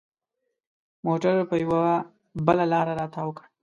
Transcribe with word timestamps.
موټر 1.05 1.35
پر 1.49 1.57
یوه 1.65 1.85
بله 2.47 2.63
لاره 2.71 2.93
را 2.99 3.05
تاو 3.13 3.29
کړ. 3.37 3.45